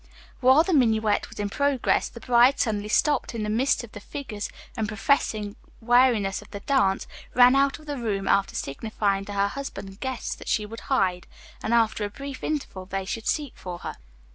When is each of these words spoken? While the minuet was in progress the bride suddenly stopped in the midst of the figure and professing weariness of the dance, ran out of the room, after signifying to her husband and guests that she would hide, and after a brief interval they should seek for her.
While 0.39 0.63
the 0.63 0.73
minuet 0.73 1.29
was 1.29 1.39
in 1.39 1.49
progress 1.51 2.09
the 2.09 2.19
bride 2.21 2.59
suddenly 2.59 2.87
stopped 2.87 3.35
in 3.35 3.43
the 3.43 3.51
midst 3.51 3.83
of 3.83 3.91
the 3.91 3.99
figure 3.99 4.39
and 4.75 4.87
professing 4.87 5.57
weariness 5.79 6.41
of 6.41 6.49
the 6.49 6.61
dance, 6.61 7.05
ran 7.35 7.55
out 7.55 7.77
of 7.77 7.85
the 7.85 7.99
room, 7.99 8.27
after 8.27 8.55
signifying 8.55 9.25
to 9.25 9.33
her 9.33 9.49
husband 9.49 9.89
and 9.89 9.99
guests 9.99 10.33
that 10.37 10.47
she 10.47 10.65
would 10.65 10.79
hide, 10.89 11.27
and 11.61 11.71
after 11.71 12.03
a 12.03 12.09
brief 12.09 12.43
interval 12.43 12.87
they 12.87 13.05
should 13.05 13.27
seek 13.27 13.53
for 13.55 13.77
her. 13.85 13.97